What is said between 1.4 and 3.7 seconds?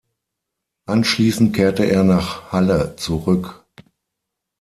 kehrte er nach Halle zurück.